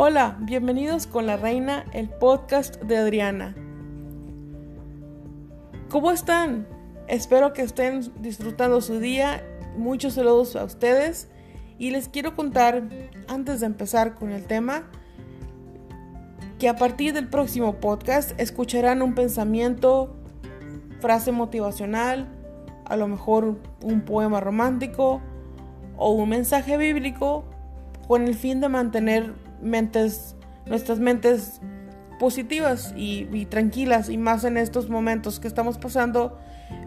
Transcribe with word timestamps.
Hola, 0.00 0.36
bienvenidos 0.38 1.08
con 1.08 1.26
la 1.26 1.36
reina, 1.36 1.84
el 1.92 2.08
podcast 2.08 2.80
de 2.82 2.98
Adriana. 2.98 3.56
¿Cómo 5.88 6.12
están? 6.12 6.68
Espero 7.08 7.52
que 7.52 7.62
estén 7.62 8.08
disfrutando 8.22 8.80
su 8.80 9.00
día. 9.00 9.42
Muchos 9.76 10.14
saludos 10.14 10.54
a 10.54 10.62
ustedes. 10.62 11.28
Y 11.80 11.90
les 11.90 12.08
quiero 12.08 12.36
contar, 12.36 12.84
antes 13.26 13.58
de 13.58 13.66
empezar 13.66 14.14
con 14.14 14.30
el 14.30 14.44
tema, 14.44 14.84
que 16.60 16.68
a 16.68 16.76
partir 16.76 17.12
del 17.12 17.26
próximo 17.28 17.80
podcast 17.80 18.38
escucharán 18.38 19.02
un 19.02 19.16
pensamiento, 19.16 20.14
frase 21.00 21.32
motivacional, 21.32 22.28
a 22.84 22.96
lo 22.96 23.08
mejor 23.08 23.58
un 23.82 24.02
poema 24.02 24.38
romántico 24.38 25.20
o 25.96 26.12
un 26.12 26.28
mensaje 26.28 26.76
bíblico 26.76 27.46
con 28.06 28.28
el 28.28 28.36
fin 28.36 28.60
de 28.60 28.68
mantener 28.68 29.47
mentes, 29.60 30.36
nuestras 30.66 30.98
mentes 30.98 31.60
positivas 32.18 32.92
y, 32.96 33.46
tranquilas 33.46 34.08
y 34.08 34.18
más 34.18 34.44
en 34.44 34.56
estos 34.56 34.88
momentos 34.88 35.40
que 35.40 35.48
estamos 35.48 35.78
pasando. 35.78 36.38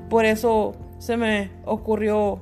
Por 0.09 0.25
eso 0.25 0.75
se 0.99 1.17
me 1.17 1.51
ocurrió 1.65 2.41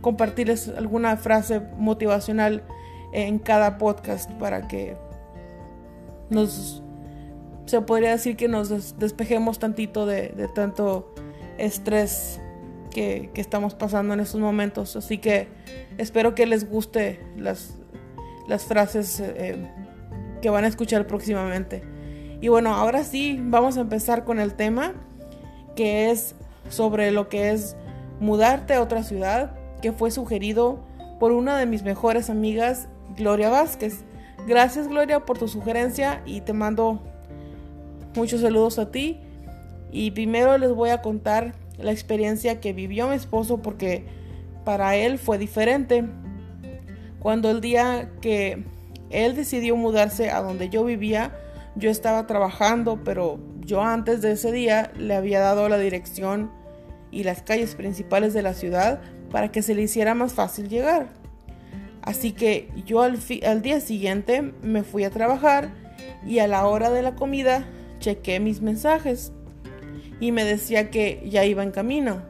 compartirles 0.00 0.68
alguna 0.68 1.16
frase 1.16 1.60
motivacional 1.78 2.62
en 3.12 3.38
cada 3.38 3.78
podcast 3.78 4.30
para 4.32 4.68
que 4.68 4.96
nos 6.30 6.82
se 7.66 7.80
podría 7.80 8.10
decir 8.10 8.36
que 8.36 8.48
nos 8.48 8.96
despejemos 8.98 9.58
tantito 9.58 10.06
de, 10.06 10.48
tanto 10.54 11.12
estrés 11.58 12.40
que, 12.90 13.30
estamos 13.34 13.74
pasando 13.74 14.14
en 14.14 14.20
estos 14.20 14.40
momentos. 14.40 14.96
Así 14.96 15.18
que 15.18 15.48
espero 15.98 16.34
que 16.34 16.46
les 16.46 16.68
guste 16.68 17.20
las, 17.36 17.74
las 18.48 18.64
frases 18.64 19.20
eh, 19.20 19.56
que 20.42 20.50
van 20.50 20.64
a 20.64 20.68
escuchar 20.68 21.06
próximamente. 21.06 21.82
Y 22.40 22.48
bueno, 22.48 22.74
ahora 22.74 23.04
sí, 23.04 23.38
vamos 23.42 23.76
a 23.76 23.80
empezar 23.80 24.24
con 24.24 24.40
el 24.40 24.54
tema 24.54 24.94
que 25.74 26.10
es 26.10 26.34
sobre 26.68 27.10
lo 27.10 27.28
que 27.28 27.50
es 27.50 27.76
mudarte 28.20 28.74
a 28.74 28.82
otra 28.82 29.02
ciudad, 29.02 29.52
que 29.82 29.92
fue 29.92 30.10
sugerido 30.10 30.80
por 31.20 31.32
una 31.32 31.58
de 31.58 31.66
mis 31.66 31.82
mejores 31.82 32.30
amigas, 32.30 32.88
Gloria 33.16 33.50
Vázquez. 33.50 34.04
Gracias 34.46 34.88
Gloria 34.88 35.20
por 35.20 35.38
tu 35.38 35.48
sugerencia 35.48 36.22
y 36.24 36.40
te 36.40 36.52
mando 36.52 37.02
muchos 38.14 38.40
saludos 38.40 38.78
a 38.78 38.90
ti. 38.90 39.20
Y 39.92 40.10
primero 40.10 40.58
les 40.58 40.72
voy 40.72 40.90
a 40.90 41.02
contar 41.02 41.54
la 41.78 41.92
experiencia 41.92 42.60
que 42.60 42.72
vivió 42.72 43.08
mi 43.08 43.14
esposo 43.14 43.58
porque 43.58 44.06
para 44.64 44.96
él 44.96 45.18
fue 45.18 45.38
diferente. 45.38 46.04
Cuando 47.26 47.50
el 47.50 47.60
día 47.60 48.08
que 48.20 48.62
él 49.10 49.34
decidió 49.34 49.74
mudarse 49.74 50.30
a 50.30 50.40
donde 50.42 50.68
yo 50.68 50.84
vivía, 50.84 51.36
yo 51.74 51.90
estaba 51.90 52.24
trabajando, 52.28 53.02
pero 53.02 53.40
yo 53.62 53.82
antes 53.82 54.22
de 54.22 54.30
ese 54.30 54.52
día 54.52 54.92
le 54.96 55.16
había 55.16 55.40
dado 55.40 55.68
la 55.68 55.76
dirección 55.76 56.52
y 57.10 57.24
las 57.24 57.42
calles 57.42 57.74
principales 57.74 58.32
de 58.32 58.42
la 58.42 58.54
ciudad 58.54 59.00
para 59.32 59.50
que 59.50 59.62
se 59.62 59.74
le 59.74 59.82
hiciera 59.82 60.14
más 60.14 60.34
fácil 60.34 60.68
llegar. 60.68 61.08
Así 62.00 62.30
que 62.30 62.68
yo 62.86 63.02
al, 63.02 63.18
día 63.60 63.80
siguiente 63.80 64.42
me 64.62 64.84
fui 64.84 65.02
a 65.02 65.10
trabajar 65.10 65.72
y 66.24 66.38
a 66.38 66.46
la 66.46 66.64
hora 66.64 66.90
de 66.90 67.02
la 67.02 67.16
comida 67.16 67.66
chequé 67.98 68.38
mis 68.38 68.62
mensajes 68.62 69.32
y 70.20 70.30
me 70.30 70.44
decía 70.44 70.92
que 70.92 71.28
ya 71.28 71.44
iba 71.44 71.64
en 71.64 71.72
camino. 71.72 72.22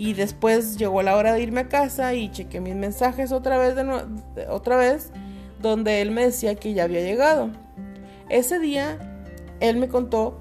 Y 0.00 0.14
después 0.14 0.78
llegó 0.78 1.02
la 1.02 1.14
hora 1.14 1.34
de 1.34 1.42
irme 1.42 1.60
a 1.60 1.68
casa 1.68 2.14
y 2.14 2.30
chequé 2.30 2.58
mis 2.58 2.74
mensajes 2.74 3.32
otra 3.32 3.58
vez, 3.58 3.74
otra 4.48 4.78
vez 4.78 5.12
donde 5.60 6.00
él 6.00 6.10
me 6.10 6.22
decía 6.22 6.54
que 6.54 6.72
ya 6.72 6.84
había 6.84 7.02
llegado. 7.02 7.50
Ese 8.30 8.58
día 8.58 8.96
él 9.60 9.76
me 9.76 9.88
contó 9.88 10.40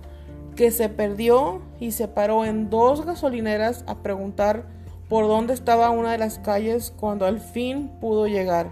que 0.55 0.71
se 0.71 0.87
perdió 0.87 1.61
y 1.77 1.91
se 1.91 2.07
paró 2.07 2.45
en 2.45 2.69
dos 2.69 3.05
gasolineras 3.05 3.83
a 3.85 4.01
preguntar 4.01 4.65
por 5.09 5.27
dónde 5.27 5.55
estaba 5.55 5.89
una 5.89 6.13
de 6.13 6.19
las 6.19 6.39
calles 6.39 6.93
cuando 6.97 7.25
al 7.25 7.41
fin 7.41 7.91
pudo 7.99 8.27
llegar. 8.27 8.71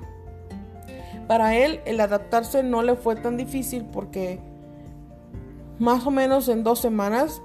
Para 1.28 1.54
él 1.58 1.82
el 1.84 2.00
adaptarse 2.00 2.64
no 2.64 2.82
le 2.82 2.96
fue 2.96 3.18
tan 3.18 3.36
difícil 3.36 3.84
porque 3.92 4.40
más 5.80 6.08
o 6.08 6.12
menos 6.12 6.48
en 6.48 6.64
dos 6.64 6.80
semanas, 6.80 7.42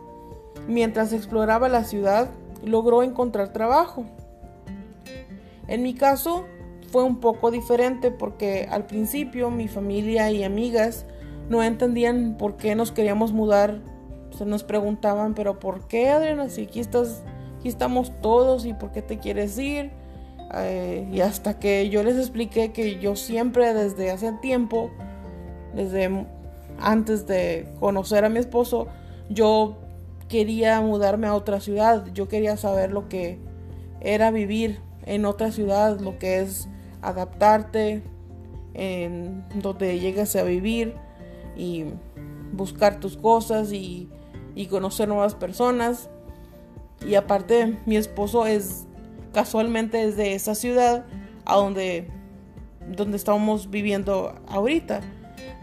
mientras 0.69 1.13
exploraba 1.13 1.69
la 1.69 1.83
ciudad, 1.83 2.31
logró 2.65 3.03
encontrar 3.03 3.53
trabajo. 3.53 4.05
En 5.69 5.83
mi 5.83 5.95
caso, 5.95 6.45
fue 6.91 7.05
un 7.05 7.21
poco 7.21 7.51
diferente 7.51 8.11
porque 8.11 8.69
al 8.71 8.87
principio 8.87 9.51
mi 9.51 9.69
familia 9.69 10.31
y 10.31 10.45
amigas 10.45 11.07
no 11.49 11.63
entendían 11.63 12.37
por 12.39 12.57
qué 12.57 12.75
nos 12.75 12.93
queríamos 12.93 13.33
mudar. 13.33 13.81
Se 14.37 14.45
nos 14.45 14.63
preguntaban, 14.65 15.35
pero 15.35 15.59
¿por 15.59 15.87
qué 15.89 16.11
Adriana? 16.11 16.49
Si 16.49 16.65
aquí 16.65 16.81
estás, 16.81 17.23
aquí 17.59 17.69
estamos 17.69 18.13
todos 18.21 18.67
y 18.67 18.75
por 18.75 18.93
qué 18.93 19.03
te 19.03 19.19
quieres 19.19 19.59
ir. 19.59 19.91
Eh, 20.55 21.09
y 21.11 21.21
hasta 21.21 21.59
que 21.59 21.89
yo 21.89 22.03
les 22.03 22.17
expliqué 22.17 22.73
que 22.73 22.99
yo 22.99 23.17
siempre 23.17 23.73
desde 23.73 24.11
hace 24.11 24.33
tiempo, 24.43 24.91
desde 25.75 26.27
antes 26.79 27.27
de 27.27 27.69
conocer 27.81 28.25
a 28.25 28.29
mi 28.29 28.39
esposo, 28.39 28.89
yo 29.31 29.79
quería 30.33 30.81
mudarme 30.81 31.27
a 31.27 31.35
otra 31.35 31.61
ciudad. 31.61 32.07
Yo 32.15 32.27
quería 32.27 32.57
saber 32.57 32.91
lo 32.91 33.07
que 33.07 33.39
era 34.01 34.31
vivir 34.31 34.81
en 35.05 35.27
otra 35.27 35.53
ciudad, 35.53 36.01
lo 36.01 36.19
que 36.19 36.41
es 36.41 36.71
adaptarte 37.03 38.03
en 38.73 39.45
donde 39.57 40.01
llegues 40.01 40.35
a 40.37 40.43
vivir 40.43 40.95
y 41.55 41.85
buscar 42.51 42.99
tus 42.99 43.19
cosas 43.19 43.75
y, 43.75 44.09
conocer 44.71 45.07
nuevas 45.07 45.35
personas. 45.35 46.09
Y 47.07 47.15
aparte, 47.15 47.77
mi 47.85 47.97
esposo 47.97 48.47
es 48.47 48.87
casualmente 49.35 49.99
desde 49.99 50.33
esa 50.33 50.55
ciudad 50.55 51.05
a 51.45 51.57
donde, 51.57 52.09
donde 52.89 53.19
estamos 53.19 53.69
viviendo 53.69 54.35
ahorita. 54.49 55.03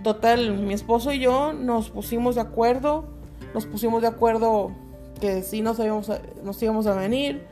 Total, 0.03 0.55
mi 0.59 0.75
esposo 0.75 1.11
y 1.11 1.21
yo 1.21 1.53
nos 1.53 1.89
pusimos 1.89 2.35
de 2.35 2.41
acuerdo, 2.41 3.18
nos 3.53 3.65
pusimos 3.65 4.01
de 4.01 4.07
acuerdo 4.07 4.71
que 5.19 5.41
sí 5.43 5.61
nos 5.61 5.79
íbamos 5.79 6.11
nos 6.43 6.61
íbamos 6.61 6.87
a 6.87 6.93
venir 6.93 7.45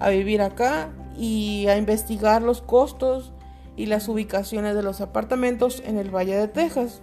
a 0.00 0.10
vivir 0.10 0.42
acá 0.42 0.90
y 1.16 1.66
a 1.68 1.76
investigar 1.76 2.42
los 2.42 2.60
costos 2.60 3.32
y 3.76 3.86
las 3.86 4.08
ubicaciones 4.08 4.74
de 4.74 4.82
los 4.82 5.00
apartamentos 5.00 5.82
en 5.84 5.98
el 5.98 6.14
Valle 6.14 6.36
de 6.36 6.48
Texas. 6.48 7.02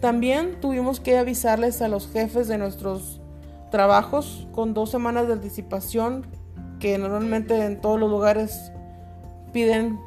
También 0.00 0.60
tuvimos 0.60 1.00
que 1.00 1.18
avisarles 1.18 1.82
a 1.82 1.88
los 1.88 2.10
jefes 2.10 2.48
de 2.48 2.58
nuestros 2.58 3.20
trabajos 3.70 4.46
con 4.52 4.74
dos 4.74 4.90
semanas 4.90 5.26
de 5.26 5.34
anticipación 5.34 6.26
que 6.80 6.98
normalmente 6.98 7.64
en 7.64 7.80
todos 7.80 7.98
los 7.98 8.10
lugares 8.10 8.72
piden 9.52 10.00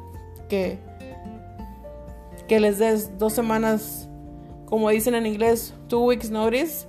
que, 0.48 0.78
que 2.48 2.60
les 2.60 2.78
des 2.78 3.18
dos 3.18 3.32
semanas, 3.32 4.08
como 4.66 4.90
dicen 4.90 5.14
en 5.14 5.26
inglés, 5.26 5.74
two 5.88 6.04
weeks 6.04 6.30
notice. 6.30 6.86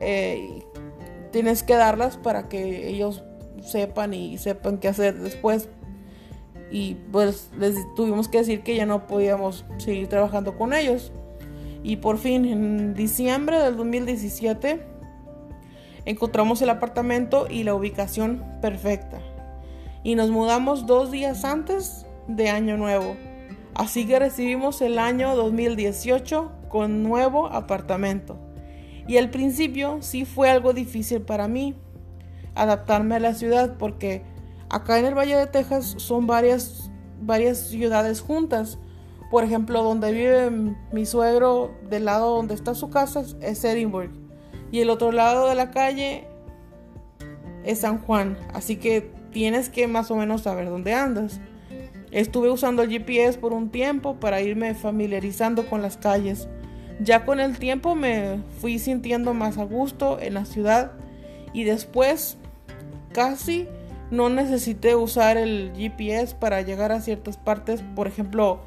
Eh, 0.00 0.62
tienes 1.32 1.62
que 1.62 1.74
darlas 1.74 2.16
para 2.16 2.48
que 2.48 2.88
ellos 2.88 3.24
sepan 3.62 4.14
y 4.14 4.38
sepan 4.38 4.78
qué 4.78 4.88
hacer 4.88 5.18
después 5.18 5.68
y 6.70 6.96
pues 7.12 7.50
les 7.58 7.76
tuvimos 7.94 8.28
que 8.28 8.38
decir 8.38 8.62
que 8.62 8.76
ya 8.76 8.86
no 8.86 9.06
podíamos 9.06 9.64
seguir 9.78 10.08
trabajando 10.08 10.56
con 10.56 10.72
ellos. 10.72 11.12
Y 11.82 11.96
por 11.96 12.18
fin, 12.18 12.44
en 12.44 12.94
diciembre 12.94 13.58
del 13.58 13.76
2017, 13.76 14.80
encontramos 16.04 16.60
el 16.60 16.70
apartamento 16.70 17.46
y 17.48 17.62
la 17.62 17.74
ubicación 17.74 18.44
perfecta. 18.60 19.20
Y 20.02 20.14
nos 20.14 20.30
mudamos 20.30 20.86
dos 20.86 21.10
días 21.10 21.44
antes 21.44 22.06
de 22.26 22.50
Año 22.50 22.76
Nuevo. 22.76 23.16
Así 23.74 24.06
que 24.06 24.18
recibimos 24.18 24.82
el 24.82 24.98
año 24.98 25.36
2018 25.36 26.50
con 26.68 27.02
nuevo 27.02 27.46
apartamento. 27.46 28.36
Y 29.08 29.16
al 29.16 29.30
principio 29.30 29.98
sí 30.00 30.24
fue 30.24 30.50
algo 30.50 30.72
difícil 30.72 31.22
para 31.22 31.48
mí 31.48 31.74
adaptarme 32.54 33.16
a 33.16 33.20
la 33.20 33.34
ciudad 33.34 33.76
porque 33.78 34.22
Acá 34.70 34.98
en 34.98 35.06
el 35.06 35.14
Valle 35.14 35.36
de 35.36 35.46
Texas 35.46 35.94
son 35.96 36.26
varias, 36.26 36.90
varias 37.22 37.58
ciudades 37.58 38.20
juntas. 38.20 38.78
Por 39.30 39.44
ejemplo, 39.44 39.82
donde 39.82 40.12
vive 40.12 40.50
mi 40.92 41.06
suegro, 41.06 41.74
del 41.88 42.04
lado 42.04 42.36
donde 42.36 42.54
está 42.54 42.74
su 42.74 42.90
casa, 42.90 43.22
es 43.40 43.64
Edinburgh. 43.64 44.10
Y 44.70 44.80
el 44.80 44.90
otro 44.90 45.10
lado 45.12 45.48
de 45.48 45.54
la 45.54 45.70
calle 45.70 46.26
es 47.64 47.80
San 47.80 47.98
Juan. 47.98 48.36
Así 48.52 48.76
que 48.76 49.10
tienes 49.32 49.70
que 49.70 49.86
más 49.86 50.10
o 50.10 50.16
menos 50.16 50.42
saber 50.42 50.68
dónde 50.68 50.92
andas. 50.92 51.40
Estuve 52.10 52.50
usando 52.50 52.82
el 52.82 52.90
GPS 52.90 53.38
por 53.38 53.52
un 53.54 53.70
tiempo 53.70 54.16
para 54.16 54.40
irme 54.42 54.74
familiarizando 54.74 55.66
con 55.66 55.80
las 55.80 55.96
calles. 55.96 56.48
Ya 57.00 57.24
con 57.24 57.38
el 57.38 57.58
tiempo 57.58 57.94
me 57.94 58.40
fui 58.60 58.78
sintiendo 58.78 59.32
más 59.34 59.58
a 59.58 59.64
gusto 59.64 60.18
en 60.20 60.34
la 60.34 60.44
ciudad 60.44 60.92
y 61.52 61.64
después 61.64 62.38
casi 63.12 63.68
no 64.10 64.28
necesité 64.30 64.96
usar 64.96 65.36
el 65.36 65.72
GPS 65.76 66.34
para 66.34 66.62
llegar 66.62 66.92
a 66.92 67.00
ciertas 67.00 67.36
partes. 67.36 67.82
Por 67.94 68.08
ejemplo, 68.08 68.60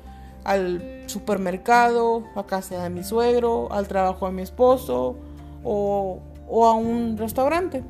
al 0.44 1.04
supermercado, 1.08 2.24
a 2.36 2.46
casa 2.46 2.84
de 2.84 2.90
mi 2.90 3.04
suegro, 3.04 3.72
al 3.72 3.88
trabajo 3.88 4.28
de 4.28 4.34
mi 4.34 4.42
esposo 4.42 5.18
o, 5.64 6.22
a 6.50 6.74
un 6.74 7.18
restaurante. 7.18 7.84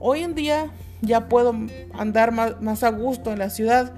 Hoy 0.00 0.22
en 0.22 0.34
día 0.34 0.70
ya 1.00 1.28
puedo 1.28 1.54
andar 1.94 2.32
más, 2.32 2.60
más, 2.60 2.82
a 2.82 2.90
gusto 2.90 3.32
en 3.32 3.38
la 3.38 3.50
ciudad. 3.50 3.92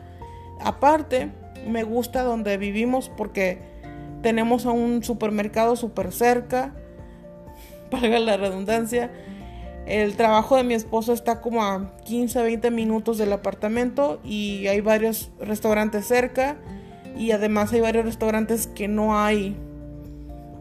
Aparte, 0.61 1.31
me 1.67 1.82
gusta 1.82 2.23
donde 2.23 2.56
vivimos 2.56 3.11
porque 3.17 3.78
tenemos 4.23 4.67
a 4.67 4.70
un 4.70 5.03
supermercado 5.03 5.76
súper 5.76 6.12
cerca, 6.12 6.75
valga 7.91 8.19
la 8.19 8.37
redundancia. 8.37 9.11
El 9.87 10.17
trabajo 10.17 10.56
de 10.56 10.65
mi 10.65 10.75
esposo 10.75 11.15
está 11.15 11.41
como 11.41 11.65
a 11.65 11.97
15, 12.05 12.43
20 12.43 12.70
minutos 12.70 13.17
del 13.17 13.32
apartamento 13.32 14.20
y 14.23 14.67
hay 14.67 14.82
varios 14.82 15.31
restaurantes 15.41 16.06
cerca 16.06 16.59
y 17.17 17.31
además 17.31 17.73
hay 17.73 17.81
varios 17.81 18.05
restaurantes 18.05 18.67
que 18.67 18.87
no 18.87 19.19
hay 19.19 19.56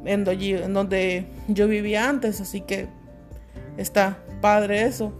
en 0.05 0.73
donde 0.73 1.25
yo 1.47 1.67
vivía 1.67 2.07
antes, 2.07 2.39
así 2.41 2.61
que 2.61 2.87
está 3.77 4.19
padre 4.41 4.83
eso. 4.83 5.13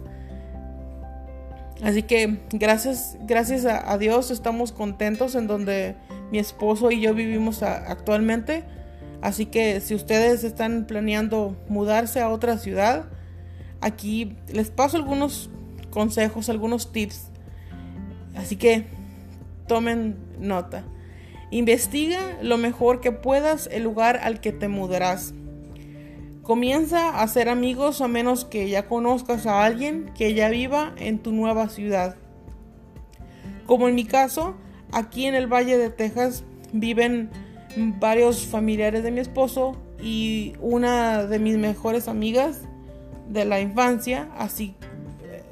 Así 1.82 2.02
que 2.02 2.40
gracias, 2.52 3.16
gracias 3.20 3.64
a, 3.64 3.96
Dios 3.98 4.30
estamos 4.30 4.72
contentos 4.72 5.34
en 5.36 5.46
donde 5.46 5.94
mi 6.32 6.38
esposo 6.38 6.90
y 6.90 7.00
yo 7.00 7.14
vivimos 7.14 7.62
actualmente. 7.62 8.64
Así 9.22 9.46
que 9.46 9.80
si 9.80 9.94
ustedes 9.94 10.44
están 10.44 10.86
planeando 10.86 11.56
mudarse 11.68 12.20
a 12.20 12.28
otra 12.30 12.58
ciudad, 12.58 13.06
aquí 13.80 14.36
les 14.52 14.70
paso 14.70 14.96
algunos 14.96 15.50
consejos, 15.90 16.48
algunos 16.48 16.92
tips. 16.92 17.28
Así 18.34 18.56
que 18.56 18.86
tomen 19.66 20.16
nota. 20.38 20.84
Investiga 21.50 22.38
lo 22.42 22.58
mejor 22.58 23.00
que 23.00 23.12
puedas 23.12 23.68
el 23.72 23.84
lugar 23.84 24.20
al 24.22 24.40
que 24.40 24.52
te 24.52 24.68
mudarás. 24.68 25.32
Comienza 26.48 27.10
a 27.10 27.22
hacer 27.22 27.48
amigos 27.48 28.00
a 28.00 28.08
menos 28.08 28.44
que 28.44 28.68
ya 28.68 28.88
conozcas 28.88 29.46
a 29.46 29.64
alguien 29.64 30.10
que 30.16 30.34
ya 30.34 30.48
viva 30.48 30.94
en 30.96 31.20
tu 31.20 31.30
nueva 31.30 31.68
ciudad. 31.68 32.16
Como 33.66 33.86
en 33.86 33.94
mi 33.94 34.04
caso, 34.04 34.56
aquí 34.90 35.26
en 35.26 35.36
el 35.36 35.46
Valle 35.46 35.78
de 35.78 35.90
Texas 35.90 36.42
viven 36.72 37.30
varios 38.00 38.46
familiares 38.46 39.04
de 39.04 39.12
mi 39.12 39.20
esposo 39.20 39.76
y 40.02 40.54
una 40.60 41.24
de 41.24 41.38
mis 41.38 41.56
mejores 41.56 42.08
amigas 42.08 42.62
de 43.28 43.44
la 43.44 43.60
infancia, 43.60 44.28
así 44.36 44.74
eh, 45.22 45.44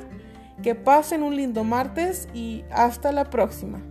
Que 0.62 0.74
pasen 0.74 1.22
un 1.22 1.36
lindo 1.36 1.64
martes 1.64 2.30
y 2.32 2.64
hasta 2.70 3.12
la 3.12 3.28
próxima. 3.28 3.82